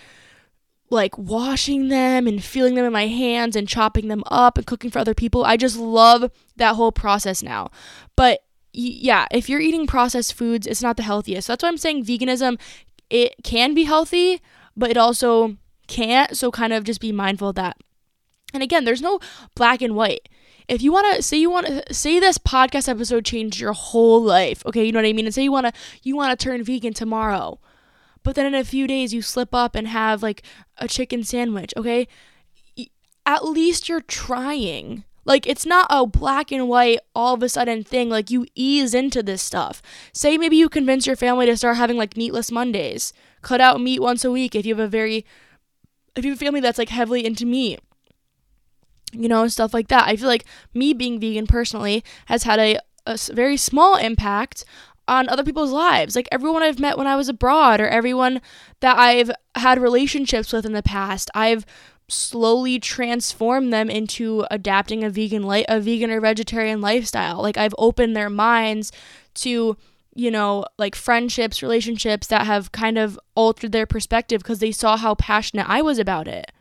[0.90, 4.90] like washing them and feeling them in my hands and chopping them up and cooking
[4.90, 5.44] for other people.
[5.44, 7.70] I just love that whole process now.
[8.14, 11.48] But yeah, if you're eating processed foods, it's not the healthiest.
[11.48, 12.58] That's why I'm saying veganism
[13.10, 14.40] it can be healthy,
[14.74, 15.56] but it also
[15.86, 16.36] can't.
[16.36, 17.76] So kind of just be mindful of that.
[18.54, 19.20] And again, there's no
[19.54, 20.28] black and white.
[20.68, 24.22] If you want to say you want to say this podcast episode changed your whole
[24.22, 25.26] life, okay, you know what I mean?
[25.26, 27.58] And say you want to you want to turn vegan tomorrow.
[28.22, 30.42] But then in a few days you slip up and have like
[30.78, 32.06] a chicken sandwich, okay?
[33.26, 35.04] At least you're trying.
[35.24, 38.08] Like it's not a black and white all of a sudden thing.
[38.08, 39.82] Like you ease into this stuff.
[40.12, 43.12] Say maybe you convince your family to start having like meatless Mondays.
[43.40, 45.24] Cut out meat once a week if you have a very
[46.16, 47.80] if you have a family that's like heavily into meat,
[49.12, 50.08] you know, stuff like that.
[50.08, 50.44] I feel like
[50.74, 54.64] me being vegan personally has had a, a very small impact
[55.08, 56.16] on other people's lives.
[56.16, 58.40] Like everyone I've met when I was abroad or everyone
[58.80, 61.66] that I've had relationships with in the past, I've
[62.08, 67.40] slowly transformed them into adapting a vegan light a vegan or vegetarian lifestyle.
[67.40, 68.92] Like I've opened their minds
[69.34, 69.76] to
[70.14, 74.96] you know, like friendships, relationships that have kind of altered their perspective because they saw
[74.96, 76.52] how passionate I was about it.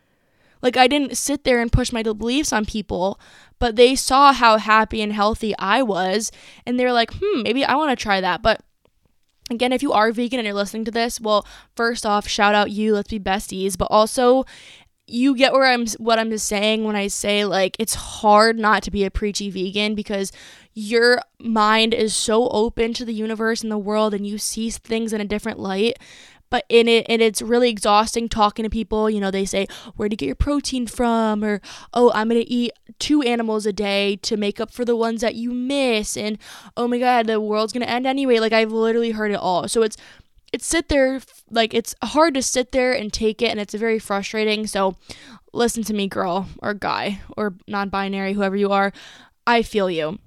[0.61, 3.19] Like I didn't sit there and push my beliefs on people,
[3.59, 6.31] but they saw how happy and healthy I was
[6.65, 8.61] and they're like, "Hmm, maybe I want to try that." But
[9.49, 12.71] again, if you are vegan and you're listening to this, well, first off, shout out
[12.71, 14.45] you, let's be besties, but also
[15.11, 18.83] you get where I'm what I'm just saying when I say like it's hard not
[18.83, 20.31] to be a preachy vegan because
[20.73, 25.11] your mind is so open to the universe and the world and you see things
[25.11, 25.97] in a different light.
[26.49, 29.09] But in it and it's really exhausting talking to people.
[29.09, 31.43] You know they say where do you get your protein from?
[31.43, 31.61] or
[31.93, 35.35] oh i'm gonna eat two animals a day to make up for the ones that
[35.35, 36.17] you miss.
[36.17, 36.37] And
[36.75, 38.39] oh my god the world's gonna end anyway.
[38.39, 39.67] Like i've literally heard it all.
[39.67, 39.97] So it's
[40.53, 43.99] it's sit there like it's hard to sit there and take it and it's very
[43.99, 44.95] frustrating so
[45.53, 48.91] listen to me girl or guy or non-binary whoever you are
[49.45, 50.17] i feel you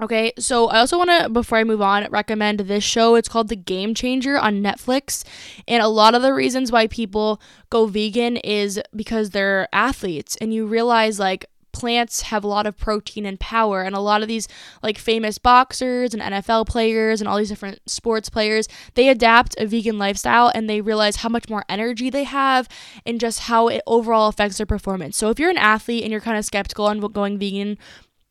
[0.00, 3.14] Okay, so I also want to, before I move on, recommend this show.
[3.14, 5.22] It's called The Game Changer on Netflix.
[5.68, 10.36] And a lot of the reasons why people go vegan is because they're athletes.
[10.40, 13.82] And you realize, like, plants have a lot of protein and power.
[13.82, 14.48] And a lot of these,
[14.82, 19.66] like, famous boxers and NFL players and all these different sports players, they adapt a
[19.66, 22.68] vegan lifestyle and they realize how much more energy they have
[23.04, 25.18] and just how it overall affects their performance.
[25.18, 27.76] So if you're an athlete and you're kind of skeptical on going vegan,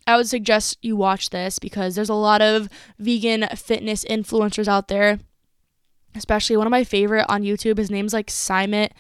[0.08, 4.88] I would suggest you watch this because there's a lot of vegan fitness influencers out
[4.88, 5.20] there.
[6.16, 7.78] Especially one of my favorite on YouTube.
[7.78, 8.92] His name's like Simnett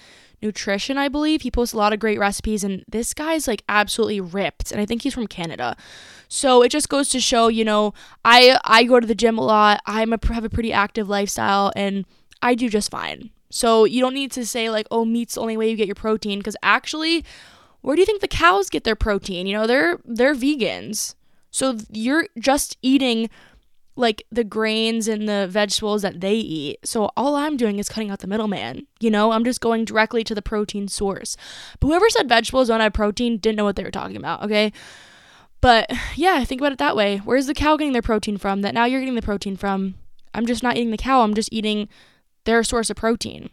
[0.43, 1.41] Nutrition, I believe.
[1.41, 4.71] He posts a lot of great recipes, and this guy's like absolutely ripped.
[4.71, 5.75] And I think he's from Canada.
[6.27, 7.93] So it just goes to show, you know,
[8.25, 9.81] I I go to the gym a lot.
[9.85, 12.05] I'm a have a pretty active lifestyle, and
[12.41, 13.31] I do just fine.
[13.49, 15.95] So you don't need to say like, oh, meat's the only way you get your
[15.95, 17.23] protein, because actually,
[17.81, 19.47] where do you think the cows get their protein?
[19.47, 21.15] You know, they're they're vegans.
[21.51, 23.29] So you're just eating
[23.95, 26.79] like the grains and the vegetables that they eat.
[26.83, 28.87] So all I'm doing is cutting out the middleman.
[28.99, 31.37] You know, I'm just going directly to the protein source.
[31.79, 34.73] But whoever said vegetables don't have protein didn't know what they were talking about, okay?
[35.61, 37.17] But yeah, think about it that way.
[37.17, 39.95] Where's the cow getting their protein from that now you're getting the protein from?
[40.33, 41.87] I'm just not eating the cow, I'm just eating
[42.45, 43.49] their source of protein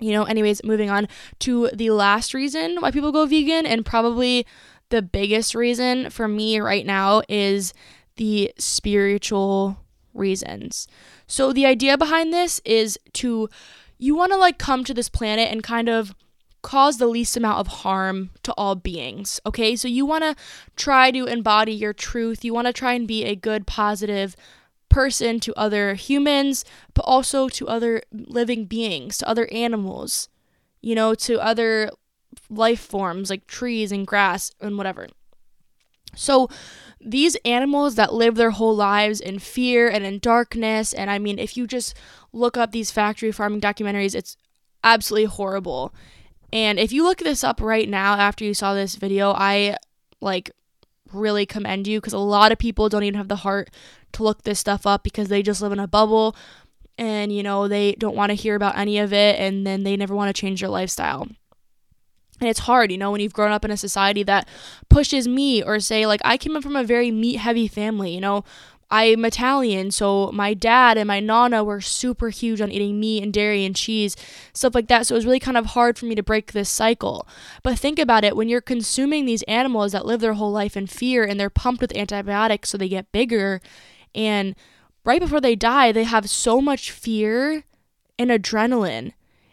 [0.00, 1.08] you know, anyways, moving on
[1.40, 4.46] to the last reason why people go vegan, and probably
[4.90, 7.74] the biggest reason for me right now is
[8.18, 9.78] the spiritual
[10.12, 10.86] reasons.
[11.26, 13.48] So, the idea behind this is to,
[13.96, 16.14] you want to like come to this planet and kind of
[16.62, 19.40] cause the least amount of harm to all beings.
[19.46, 20.36] Okay, so you want to
[20.76, 24.36] try to embody your truth, you want to try and be a good, positive
[24.88, 30.28] person to other humans, but also to other living beings, to other animals,
[30.80, 31.90] you know, to other
[32.50, 35.08] life forms like trees and grass and whatever.
[36.14, 36.48] So,
[37.00, 41.38] these animals that live their whole lives in fear and in darkness, and I mean,
[41.38, 41.94] if you just
[42.32, 44.36] look up these factory farming documentaries, it's
[44.82, 45.94] absolutely horrible.
[46.52, 49.76] And if you look this up right now after you saw this video, I
[50.20, 50.50] like
[51.12, 53.70] really commend you because a lot of people don't even have the heart
[54.12, 56.36] to look this stuff up because they just live in a bubble
[56.96, 59.96] and you know they don't want to hear about any of it and then they
[59.96, 61.28] never want to change their lifestyle
[62.40, 64.48] and it's hard you know when you've grown up in a society that
[64.88, 68.44] pushes meat or say like i came from a very meat heavy family you know
[68.90, 73.32] I'm Italian, so my dad and my nana were super huge on eating meat and
[73.32, 74.16] dairy and cheese,
[74.54, 75.06] stuff like that.
[75.06, 77.28] So it was really kind of hard for me to break this cycle.
[77.62, 80.86] But think about it when you're consuming these animals that live their whole life in
[80.86, 83.60] fear and they're pumped with antibiotics so they get bigger,
[84.14, 84.54] and
[85.04, 87.64] right before they die, they have so much fear
[88.18, 89.12] and adrenaline.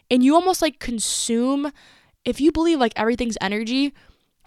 [0.10, 1.74] And you almost like consume,
[2.26, 3.94] if you believe like everything's energy,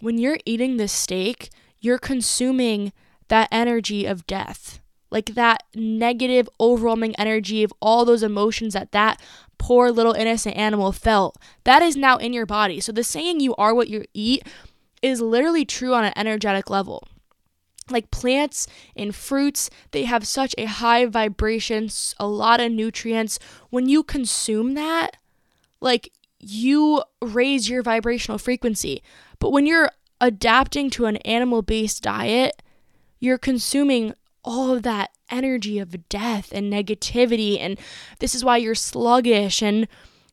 [0.01, 2.91] when you're eating this steak, you're consuming
[3.29, 9.21] that energy of death, like that negative, overwhelming energy of all those emotions that that
[9.57, 11.37] poor little innocent animal felt.
[11.63, 12.79] That is now in your body.
[12.79, 14.43] So the saying you are what you eat
[15.01, 17.07] is literally true on an energetic level.
[17.89, 21.89] Like plants and fruits, they have such a high vibration,
[22.19, 23.39] a lot of nutrients.
[23.69, 25.17] When you consume that,
[25.81, 29.03] like you raise your vibrational frequency.
[29.39, 32.61] But when you're adapting to an animal based diet,
[33.19, 37.77] you're consuming all of that energy of death and negativity and
[38.19, 39.87] this is why you're sluggish and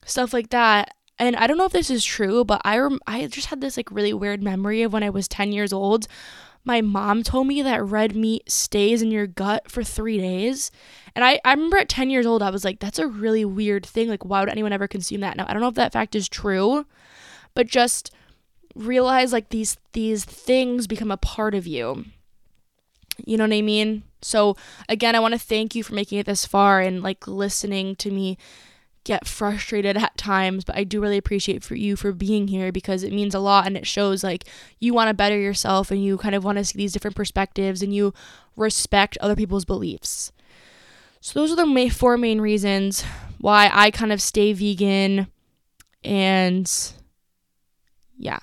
[0.04, 3.26] stuff like that and I don't know if this is true, but I rem- I
[3.26, 6.06] just had this like really weird memory of when I was 10 years old.
[6.66, 10.70] My mom told me that red meat stays in your gut for 3 days.
[11.14, 13.86] And I I remember at 10 years old I was like that's a really weird
[13.86, 14.08] thing.
[14.08, 15.36] Like why would anyone ever consume that?
[15.36, 16.84] Now, I don't know if that fact is true,
[17.54, 18.12] but just
[18.74, 22.04] realize like these these things become a part of you
[23.24, 24.02] you know what I mean?
[24.20, 24.56] So,
[24.88, 28.10] again, I want to thank you for making it this far and like listening to
[28.10, 28.36] me
[29.06, 33.04] get frustrated at times, but I do really appreciate for you for being here because
[33.04, 34.44] it means a lot and it shows like
[34.80, 37.82] you want to better yourself and you kind of want to see these different perspectives
[37.82, 38.12] and you
[38.56, 40.32] respect other people's beliefs.
[41.20, 43.04] So those are the four main reasons
[43.38, 45.28] why I kind of stay vegan
[46.02, 46.70] and
[48.18, 48.40] yeah.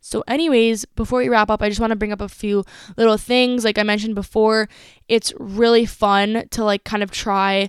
[0.00, 2.64] So, anyways, before we wrap up, I just want to bring up a few
[2.96, 3.64] little things.
[3.64, 4.68] Like I mentioned before,
[5.08, 7.68] it's really fun to like kind of try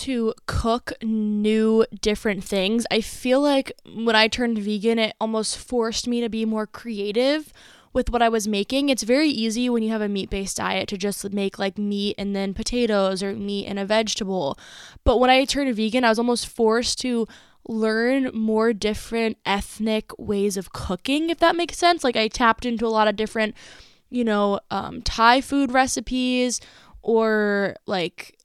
[0.00, 2.86] to cook new different things.
[2.90, 7.52] I feel like when I turned vegan, it almost forced me to be more creative
[7.92, 8.90] with what I was making.
[8.90, 12.14] It's very easy when you have a meat based diet to just make like meat
[12.18, 14.58] and then potatoes or meat and a vegetable.
[15.02, 17.26] But when I turned vegan, I was almost forced to
[17.66, 22.04] learn more different ethnic ways of cooking, if that makes sense.
[22.04, 23.54] Like I tapped into a lot of different,
[24.10, 26.60] you know, um, Thai food recipes
[27.00, 28.35] or like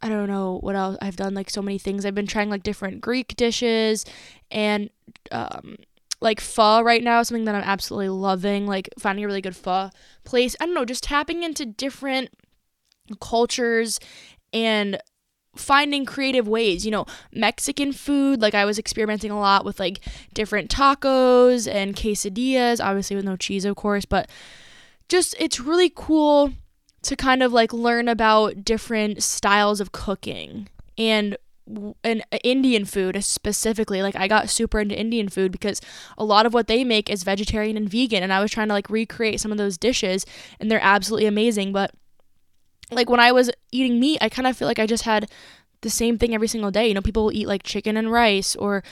[0.00, 2.04] I don't know what else I've done like so many things.
[2.04, 4.04] I've been trying like different Greek dishes
[4.50, 4.90] and
[5.32, 5.76] um
[6.20, 9.90] like pho right now something that I'm absolutely loving, like finding a really good pho
[10.24, 10.56] place.
[10.60, 12.30] I don't know, just tapping into different
[13.20, 14.00] cultures
[14.52, 15.00] and
[15.56, 16.84] finding creative ways.
[16.84, 20.00] You know, Mexican food, like I was experimenting a lot with like
[20.34, 24.28] different tacos and quesadillas, obviously with no cheese, of course, but
[25.08, 26.52] just it's really cool
[27.08, 31.38] to kind of like learn about different styles of cooking and
[32.04, 34.02] and uh, Indian food specifically.
[34.02, 35.80] Like I got super into Indian food because
[36.18, 38.74] a lot of what they make is vegetarian and vegan and I was trying to
[38.74, 40.26] like recreate some of those dishes
[40.60, 41.92] and they're absolutely amazing, but
[42.90, 45.30] like when I was eating meat, I kind of feel like I just had
[45.80, 46.88] the same thing every single day.
[46.88, 48.84] You know, people will eat like chicken and rice or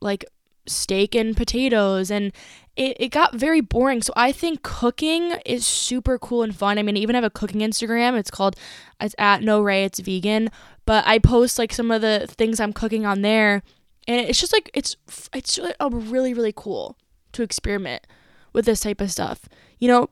[0.00, 0.24] like
[0.66, 2.32] steak and potatoes and
[2.76, 4.02] it, it got very boring.
[4.02, 6.78] So I think cooking is super cool and fun.
[6.78, 8.18] I mean, I even have a cooking Instagram.
[8.18, 8.56] It's called
[9.00, 10.50] it's at no ray, it's vegan.
[10.86, 13.62] But I post like some of the things I'm cooking on there.
[14.08, 14.96] And it's just like it's
[15.32, 16.96] it's really, really cool
[17.32, 18.06] to experiment
[18.52, 19.48] with this type of stuff.
[19.78, 20.10] You know,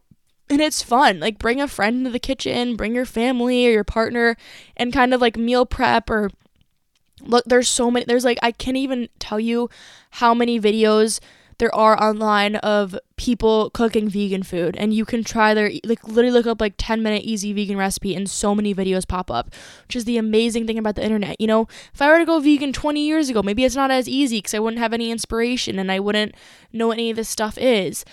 [0.51, 1.21] and it's fun.
[1.21, 4.37] Like bring a friend into the kitchen, bring your family or your partner
[4.77, 6.31] and kind of like meal prep or
[7.23, 9.69] look there's so many there's like I can't even tell you
[10.11, 11.19] how many videos
[11.59, 16.31] there are online of people cooking vegan food and you can try their like literally
[16.31, 19.53] look up like 10 minute easy vegan recipe and so many videos pop up
[19.87, 21.67] which is the amazing thing about the internet you know?
[21.93, 24.55] If i were to go vegan 20 years ago maybe it's not as easy because
[24.55, 26.35] i wouldn't have any inspiration and i wouldn't
[26.73, 28.05] know what any of this stuff is.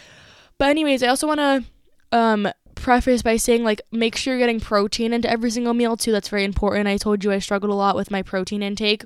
[0.57, 1.63] But anyways i also want to
[2.11, 6.11] um preface by saying like make sure you're getting protein into every single meal too
[6.11, 6.87] that's very important.
[6.87, 9.03] I told you i struggled a lot with my protein intake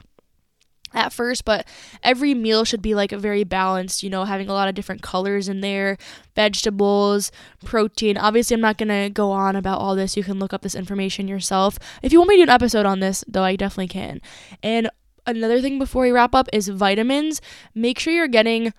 [0.93, 1.67] at first, but
[2.03, 5.47] every meal should be like very balanced, you know, having a lot of different colors
[5.47, 5.97] in there,
[6.35, 7.31] vegetables,
[7.63, 8.17] protein.
[8.17, 10.17] Obviously, I'm not going to go on about all this.
[10.17, 11.77] You can look up this information yourself.
[12.01, 14.21] If you want me to do an episode on this, though, I definitely can.
[14.63, 14.89] And
[15.25, 17.41] another thing before we wrap up is vitamins.
[17.75, 18.73] Make sure you're getting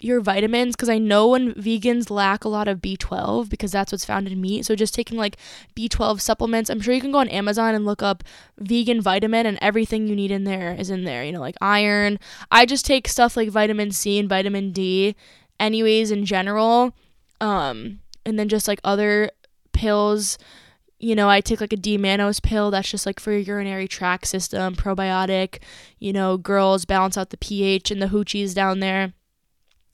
[0.00, 4.04] your vitamins because I know when vegans lack a lot of B12 because that's what's
[4.04, 4.64] found in meat.
[4.64, 5.36] So just taking like
[5.76, 6.70] B12 supplements.
[6.70, 8.22] I'm sure you can go on Amazon and look up
[8.58, 12.18] vegan vitamin and everything you need in there is in there, you know, like iron.
[12.50, 15.16] I just take stuff like vitamin C and vitamin D
[15.58, 16.94] anyways in general.
[17.40, 19.30] Um and then just like other
[19.72, 20.38] pills
[21.00, 23.86] you know, I take like a D mannose pill that's just like for your urinary
[23.86, 25.62] tract system, probiotic.
[26.00, 29.12] You know, girls balance out the pH and the hoochies down there.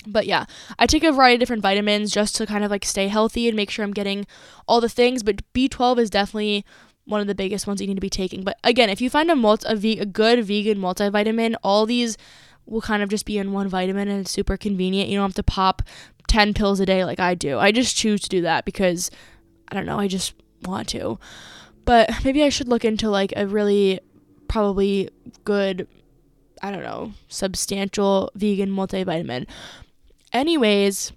[0.06, 0.44] But yeah,
[0.78, 3.56] I take a variety of different vitamins just to kind of like stay healthy and
[3.56, 4.26] make sure I'm getting
[4.66, 5.22] all the things.
[5.22, 6.64] But B12 is definitely
[7.04, 8.44] one of the biggest ones you need to be taking.
[8.44, 12.16] But again, if you find a multi a, ve- a good vegan multivitamin, all these
[12.66, 15.08] will kind of just be in one vitamin and it's super convenient.
[15.08, 15.82] You don't have to pop
[16.28, 17.58] 10 pills a day like I do.
[17.58, 19.10] I just choose to do that because
[19.68, 21.18] I don't know, I just want to.
[21.84, 24.00] But maybe I should look into like a really
[24.48, 25.10] probably
[25.44, 25.86] good
[26.62, 29.46] I don't know, substantial vegan multivitamin.
[30.34, 31.12] Anyways,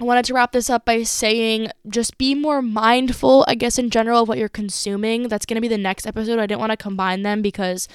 [0.00, 3.90] I wanted to wrap this up by saying just be more mindful, I guess, in
[3.90, 5.28] general, of what you're consuming.
[5.28, 6.38] That's going to be the next episode.
[6.38, 7.88] I didn't want to combine them because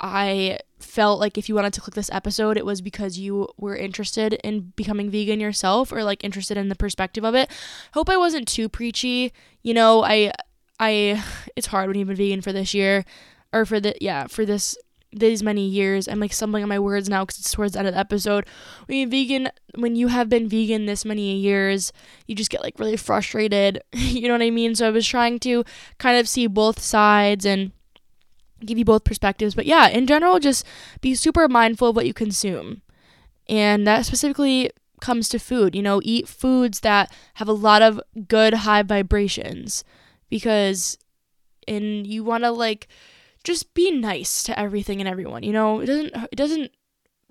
[0.00, 3.76] I felt like if you wanted to click this episode, it was because you were
[3.76, 7.50] interested in becoming vegan yourself or like interested in the perspective of it.
[7.92, 9.32] Hope I wasn't too preachy.
[9.62, 10.32] You know, I,
[10.80, 11.22] I,
[11.56, 13.04] it's hard when you've been vegan for this year
[13.52, 14.76] or for the, yeah, for this
[15.18, 16.08] these many years.
[16.08, 18.46] I'm like stumbling on my words now because it's towards the end of the episode.
[18.86, 21.92] When you vegan, when you have been vegan this many years,
[22.26, 23.82] you just get like really frustrated.
[23.92, 24.74] you know what I mean?
[24.74, 25.64] So I was trying to
[25.98, 27.72] kind of see both sides and
[28.64, 29.54] give you both perspectives.
[29.54, 30.64] But yeah, in general, just
[31.00, 32.82] be super mindful of what you consume.
[33.48, 35.74] And that specifically comes to food.
[35.74, 39.84] You know, eat foods that have a lot of good high vibrations
[40.28, 40.98] because
[41.68, 42.88] and you want to like
[43.46, 45.44] just be nice to everything and everyone.
[45.44, 46.72] You know, it doesn't it doesn't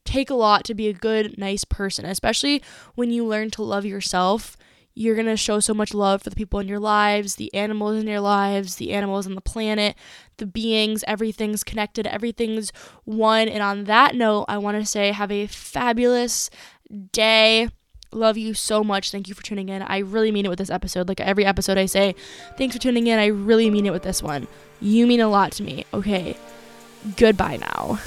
[0.05, 2.63] take a lot to be a good, nice person, especially
[2.95, 4.55] when you learn to love yourself.
[4.93, 7.99] You're going to show so much love for the people in your lives, the animals
[7.99, 9.97] in your lives, the animals on the planet,
[10.38, 12.72] the beings, everything's connected, everything's
[13.03, 13.49] one.
[13.49, 16.49] And on that note, I want to say have a fabulous
[17.11, 17.68] day.
[18.16, 19.11] Love you so much.
[19.11, 19.82] Thank you for tuning in.
[19.82, 21.09] I really mean it with this episode.
[21.09, 22.16] Like every episode I say,
[22.57, 23.20] thanks for tuning in.
[23.20, 24.47] I really mean it with this one.
[24.80, 25.86] You mean a lot to me.
[25.93, 26.38] Okay.
[27.18, 27.99] Goodbye now.